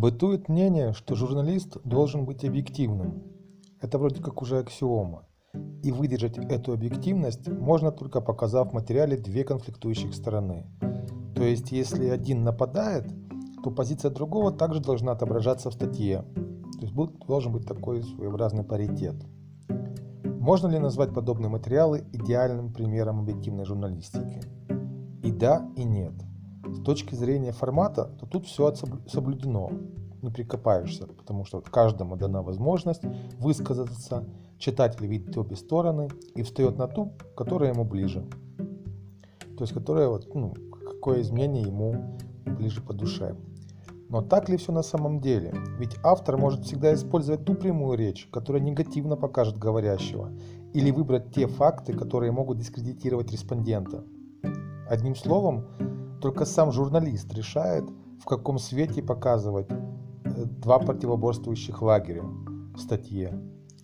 Бытует 0.00 0.48
мнение, 0.48 0.94
что 0.94 1.14
журналист 1.14 1.76
должен 1.84 2.24
быть 2.24 2.42
объективным. 2.42 3.22
Это 3.82 3.98
вроде 3.98 4.22
как 4.22 4.40
уже 4.40 4.58
аксиома. 4.58 5.26
И 5.82 5.92
выдержать 5.92 6.38
эту 6.38 6.72
объективность 6.72 7.46
можно 7.48 7.92
только 7.92 8.22
показав 8.22 8.70
в 8.70 8.72
материале 8.72 9.18
две 9.18 9.44
конфликтующих 9.44 10.14
стороны. 10.14 10.64
То 11.36 11.42
есть, 11.42 11.70
если 11.70 12.08
один 12.08 12.44
нападает, 12.44 13.12
то 13.62 13.70
позиция 13.70 14.10
другого 14.10 14.52
также 14.52 14.80
должна 14.80 15.12
отображаться 15.12 15.68
в 15.68 15.74
статье. 15.74 16.24
То 16.32 16.80
есть 16.80 16.94
должен 17.26 17.52
быть 17.52 17.66
такой 17.66 18.02
своеобразный 18.02 18.64
паритет. 18.64 19.16
Можно 20.24 20.68
ли 20.68 20.78
назвать 20.78 21.12
подобные 21.12 21.50
материалы 21.50 22.06
идеальным 22.14 22.72
примером 22.72 23.20
объективной 23.20 23.66
журналистики? 23.66 24.40
И 25.22 25.30
да, 25.30 25.70
и 25.76 25.84
нет. 25.84 26.14
С 26.72 26.82
точки 26.82 27.14
зрения 27.14 27.52
формата, 27.52 28.04
то 28.18 28.26
тут 28.26 28.46
все 28.46 28.74
соблюдено, 29.06 29.70
не 30.22 30.30
прикопаешься, 30.30 31.06
потому 31.06 31.44
что 31.44 31.60
каждому 31.60 32.16
дана 32.16 32.42
возможность 32.42 33.02
высказаться, 33.38 34.24
читатель 34.58 35.06
видит 35.06 35.36
обе 35.36 35.56
стороны 35.56 36.08
и 36.34 36.42
встает 36.42 36.78
на 36.78 36.86
ту, 36.86 37.12
которая 37.36 37.72
ему 37.72 37.84
ближе. 37.84 38.24
То 39.56 39.64
есть, 39.64 39.72
которая 39.72 40.08
вот, 40.08 40.34
ну, 40.34 40.54
какое 40.86 41.20
изменение 41.22 41.62
ему 41.62 42.18
ближе 42.44 42.80
по 42.82 42.92
душе. 42.92 43.36
Но 44.08 44.22
так 44.22 44.48
ли 44.48 44.56
все 44.56 44.72
на 44.72 44.82
самом 44.82 45.20
деле? 45.20 45.54
Ведь 45.78 45.96
автор 46.02 46.36
может 46.36 46.64
всегда 46.64 46.92
использовать 46.94 47.44
ту 47.44 47.54
прямую 47.54 47.96
речь, 47.96 48.28
которая 48.32 48.60
негативно 48.60 49.16
покажет 49.16 49.56
говорящего, 49.56 50.30
или 50.74 50.90
выбрать 50.90 51.32
те 51.32 51.46
факты, 51.46 51.92
которые 51.92 52.32
могут 52.32 52.58
дискредитировать 52.58 53.30
респондента. 53.30 54.04
Одним 54.88 55.14
словом, 55.14 55.64
только 56.20 56.44
сам 56.44 56.72
журналист 56.72 57.32
решает, 57.34 57.84
в 58.20 58.24
каком 58.24 58.58
свете 58.58 59.02
показывать 59.02 59.68
э, 59.70 60.44
два 60.44 60.78
противоборствующих 60.78 61.82
лагеря 61.82 62.22
в 62.74 62.78
статье. 62.78 63.38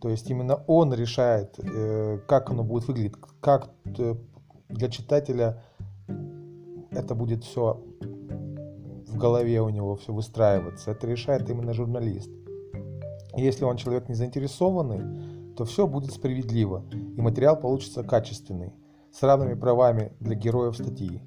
То 0.00 0.08
есть 0.08 0.30
именно 0.30 0.56
он 0.66 0.94
решает, 0.94 1.58
э, 1.58 2.18
как 2.26 2.50
оно 2.50 2.64
будет 2.64 2.88
выглядеть, 2.88 3.14
как 3.40 3.70
э, 3.84 4.14
для 4.68 4.88
читателя 4.88 5.62
это 6.90 7.14
будет 7.14 7.44
все 7.44 7.82
в 9.06 9.16
голове 9.16 9.60
у 9.60 9.68
него 9.68 9.96
все 9.96 10.12
выстраиваться. 10.12 10.92
Это 10.92 11.06
решает 11.06 11.50
именно 11.50 11.74
журналист. 11.74 12.30
Если 13.36 13.64
он 13.64 13.76
человек 13.76 14.08
не 14.08 14.14
заинтересованный, 14.14 15.54
то 15.56 15.64
все 15.64 15.86
будет 15.86 16.12
справедливо, 16.12 16.84
и 16.92 17.20
материал 17.20 17.58
получится 17.58 18.02
качественный, 18.02 18.72
с 19.12 19.22
равными 19.22 19.54
правами 19.54 20.12
для 20.20 20.34
героев 20.34 20.76
статьи. 20.76 21.22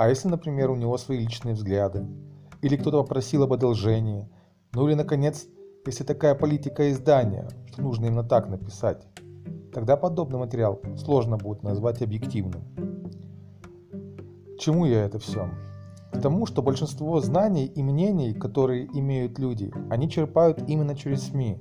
А 0.00 0.08
если, 0.08 0.28
например, 0.28 0.70
у 0.70 0.76
него 0.76 0.96
свои 0.96 1.18
личные 1.18 1.54
взгляды, 1.54 2.06
или 2.62 2.76
кто-то 2.76 3.02
попросил 3.02 3.42
об 3.42 3.52
одолжении, 3.52 4.30
ну 4.72 4.88
или, 4.88 4.94
наконец, 4.94 5.46
если 5.84 6.04
такая 6.04 6.34
политика 6.34 6.90
издания, 6.90 7.50
что 7.66 7.82
нужно 7.82 8.06
именно 8.06 8.24
так 8.24 8.48
написать, 8.48 9.06
тогда 9.74 9.98
подобный 9.98 10.38
материал 10.38 10.80
сложно 10.96 11.36
будет 11.36 11.62
назвать 11.62 12.00
объективным. 12.00 12.62
чему 14.58 14.86
я 14.86 15.04
это 15.04 15.18
все? 15.18 15.50
К 16.14 16.18
тому, 16.22 16.46
что 16.46 16.62
большинство 16.62 17.20
знаний 17.20 17.66
и 17.66 17.82
мнений, 17.82 18.32
которые 18.32 18.86
имеют 18.98 19.38
люди, 19.38 19.70
они 19.90 20.08
черпают 20.08 20.62
именно 20.66 20.96
через 20.96 21.24
СМИ. 21.24 21.58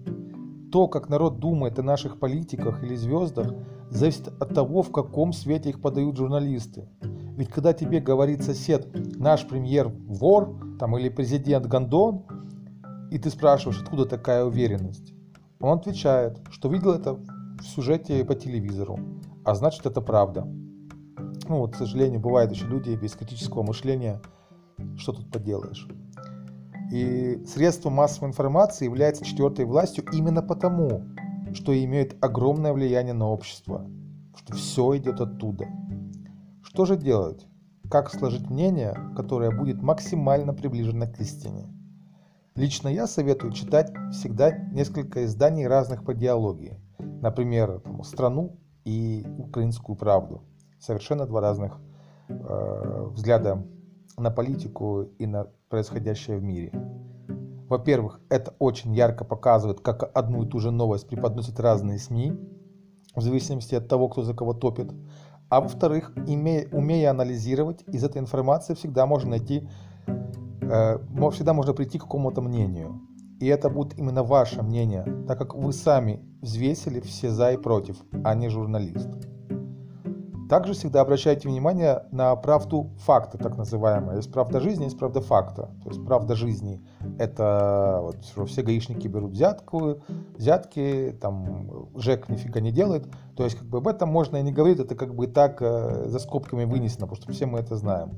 То, 0.71 0.87
как 0.87 1.09
народ 1.09 1.39
думает 1.39 1.77
о 1.77 1.83
наших 1.83 2.19
политиках 2.19 2.85
или 2.85 2.95
звездах, 2.95 3.53
зависит 3.89 4.29
от 4.29 4.53
того, 4.53 4.81
в 4.81 4.93
каком 4.93 5.33
свете 5.33 5.71
их 5.71 5.81
подают 5.81 6.15
журналисты. 6.15 6.87
Ведь 7.39 7.51
когда 7.51 7.71
тебе 7.71 8.01
говорит 8.01 8.43
сосед, 8.43 8.89
наш 9.17 9.47
премьер 9.47 9.87
вор, 9.87 10.59
там, 10.77 10.97
или 10.97 11.07
президент 11.07 11.67
Гондон, 11.67 12.25
и 13.11 13.17
ты 13.17 13.29
спрашиваешь, 13.29 13.81
откуда 13.81 14.03
такая 14.03 14.43
уверенность, 14.43 15.13
он 15.61 15.77
отвечает, 15.77 16.37
что 16.49 16.67
видел 16.67 16.91
это 16.91 17.13
в 17.13 17.63
сюжете 17.63 18.25
по 18.25 18.35
телевизору, 18.35 18.99
а 19.45 19.55
значит 19.55 19.85
это 19.85 20.01
правда. 20.01 20.41
Ну 21.47 21.59
вот, 21.59 21.71
к 21.71 21.75
сожалению, 21.77 22.19
бывают 22.19 22.51
еще 22.51 22.65
люди 22.65 22.93
без 23.01 23.13
критического 23.13 23.63
мышления, 23.63 24.19
что 24.97 25.13
тут 25.13 25.31
поделаешь. 25.31 25.87
И 26.91 27.41
средство 27.47 27.89
массовой 27.89 28.27
информации 28.27 28.83
является 28.83 29.23
четвертой 29.23 29.63
властью 29.63 30.03
именно 30.11 30.41
потому, 30.41 31.05
что 31.53 31.71
имеет 31.71 32.21
огромное 32.21 32.73
влияние 32.73 33.13
на 33.13 33.29
общество, 33.29 33.89
что 34.35 34.55
все 34.57 34.97
идет 34.97 35.21
оттуда. 35.21 35.67
Что 36.69 36.85
же 36.85 36.97
делать? 36.97 37.47
Как 37.89 38.11
сложить 38.11 38.47
мнение, 38.47 38.95
которое 39.15 39.49
будет 39.49 39.81
максимально 39.81 40.53
приближено 40.53 41.07
к 41.07 41.19
истине? 41.19 41.67
Лично 42.55 42.89
я 42.89 43.07
советую 43.07 43.53
читать 43.53 43.91
всегда 44.11 44.51
несколько 44.51 45.25
изданий 45.25 45.65
разных 45.65 46.05
по 46.05 46.13
идеологии. 46.13 46.79
Например, 46.99 47.81
«Страну» 48.03 48.59
и 48.85 49.25
«Украинскую 49.39 49.95
правду». 49.95 50.43
Совершенно 50.79 51.25
два 51.25 51.41
разных 51.41 51.79
э, 52.27 53.07
взгляда 53.13 53.65
на 54.15 54.29
политику 54.29 55.01
и 55.17 55.25
на 55.25 55.47
происходящее 55.69 56.37
в 56.37 56.43
мире. 56.43 56.71
Во-первых, 57.67 58.21
это 58.29 58.53
очень 58.59 58.93
ярко 58.93 59.25
показывает, 59.25 59.79
как 59.79 60.11
одну 60.15 60.43
и 60.43 60.47
ту 60.47 60.59
же 60.59 60.69
новость 60.69 61.07
преподносят 61.07 61.59
разные 61.59 61.97
СМИ, 61.97 62.37
в 63.15 63.21
зависимости 63.21 63.73
от 63.73 63.87
того, 63.87 64.07
кто 64.07 64.21
за 64.21 64.35
кого 64.35 64.53
топит. 64.53 64.91
А 65.49 65.61
во-вторых, 65.61 66.13
умея 66.71 67.09
анализировать, 67.09 67.83
из 67.87 68.03
этой 68.03 68.19
информации 68.19 68.75
всегда 68.75 69.05
можно 69.05 69.31
найти, 69.31 69.67
э, 70.61 70.99
всегда 71.31 71.53
можно 71.53 71.73
прийти 71.73 71.97
к 71.97 72.03
какому-то 72.03 72.41
мнению. 72.41 73.01
И 73.39 73.47
это 73.47 73.69
будет 73.69 73.97
именно 73.97 74.23
ваше 74.23 74.61
мнение, 74.61 75.05
так 75.27 75.37
как 75.37 75.55
вы 75.55 75.73
сами 75.73 76.21
взвесили 76.41 76.99
все 76.99 77.31
за 77.31 77.51
и 77.53 77.57
против, 77.57 77.97
а 78.23 78.35
не 78.35 78.49
журналист. 78.49 79.09
Также 80.49 80.73
всегда 80.73 81.01
обращайте 81.01 81.47
внимание 81.47 82.05
на 82.11 82.35
правду 82.35 82.89
факта, 82.97 83.37
так 83.37 83.55
называемая. 83.55 84.15
Есть 84.15 84.33
правда 84.33 84.59
жизни, 84.59 84.85
есть 84.85 84.97
правда 84.97 85.21
факта. 85.21 85.69
То 85.83 85.89
есть 85.89 86.03
правда 86.03 86.35
жизни– 86.35 86.81
это 87.19 87.99
вот, 88.01 88.25
что 88.25 88.47
все 88.47 88.63
гаишники 88.63 89.07
берут 89.07 89.33
взятку, 89.33 90.01
взятки, 90.35 91.15
там 91.21 91.87
ЖЭК 91.95 92.29
нифига 92.29 92.61
не 92.61 92.71
делает. 92.71 93.05
То 93.35 93.43
есть 93.43 93.57
как 93.57 93.67
бы 93.67 93.77
об 93.77 93.87
этом 93.87 94.09
можно 94.09 94.37
и 94.37 94.41
не 94.41 94.51
говорить, 94.51 94.79
это 94.79 94.95
как 94.95 95.13
бы 95.13 95.27
так 95.27 95.61
э, 95.61 96.07
за 96.07 96.17
скобками 96.17 96.65
вынесено, 96.65 97.05
потому 97.05 97.21
что 97.21 97.31
все 97.31 97.45
мы 97.45 97.59
это 97.59 97.75
знаем. 97.75 98.15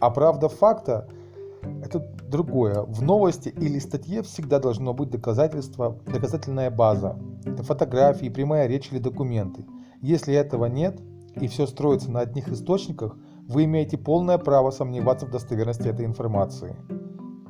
А 0.00 0.10
правда 0.10 0.48
факта– 0.48 1.08
это 1.84 2.00
другое. 2.28 2.82
В 2.82 3.02
новости 3.02 3.50
или 3.50 3.78
статье 3.78 4.22
всегда 4.22 4.58
должно 4.58 4.94
быть 4.94 5.10
доказательство, 5.10 5.96
доказательная 6.06 6.72
база. 6.72 7.16
Это 7.44 7.62
фотографии, 7.62 8.28
прямая 8.28 8.66
речь 8.66 8.90
или 8.90 8.98
документы. 8.98 9.64
Если 10.02 10.34
этого 10.34 10.64
нет– 10.64 11.00
и 11.40 11.48
все 11.48 11.66
строится 11.66 12.10
на 12.10 12.20
одних 12.20 12.48
источниках, 12.48 13.16
вы 13.46 13.64
имеете 13.64 13.96
полное 13.96 14.38
право 14.38 14.70
сомневаться 14.70 15.26
в 15.26 15.30
достоверности 15.30 15.88
этой 15.88 16.04
информации 16.04 16.76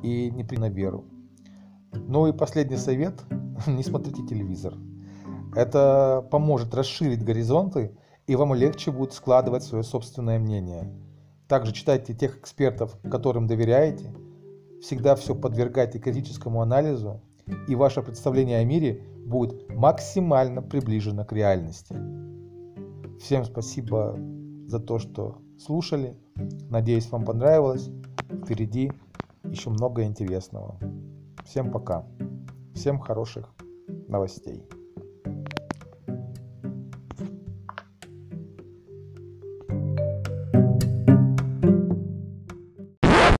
и 0.01 0.31
не 0.31 0.43
при 0.43 0.57
на 0.57 0.69
веру. 0.69 1.05
Ну 1.93 2.27
и 2.27 2.31
последний 2.31 2.77
совет– 2.77 3.21
не 3.67 3.83
смотрите 3.83 4.25
телевизор. 4.25 4.75
Это 5.55 6.25
поможет 6.31 6.73
расширить 6.73 7.23
горизонты, 7.23 7.97
и 8.27 8.35
вам 8.35 8.53
легче 8.53 8.91
будет 8.91 9.13
складывать 9.13 9.63
свое 9.63 9.83
собственное 9.83 10.39
мнение. 10.39 10.93
Также 11.47 11.73
читайте 11.73 12.13
тех 12.13 12.37
экспертов, 12.37 12.95
которым 13.09 13.47
доверяете, 13.47 14.13
всегда 14.81 15.15
все 15.15 15.33
подвергайте 15.33 15.99
критическому 15.99 16.61
анализу, 16.61 17.21
и 17.67 17.73
ваше 17.73 18.03
представление 18.03 18.59
о 18.59 18.63
мире 18.63 19.03
будет 19.25 19.67
максимально 19.75 20.61
приближено 20.61 21.25
к 21.25 21.33
реальности. 21.33 21.95
Всем 23.19 23.43
спасибо 23.43 24.17
за 24.67 24.79
то, 24.79 24.97
что 24.97 25.41
слушали. 25.57 26.17
Надеюсь, 26.69 27.09
вам 27.11 27.25
понравилось. 27.25 27.89
Впереди 28.43 28.91
еще 29.43 29.69
много 29.69 30.03
интересного. 30.03 30.79
Всем 31.45 31.71
пока. 31.71 32.07
Всем 32.73 32.99
хороших 32.99 33.53
новостей. 34.07 34.63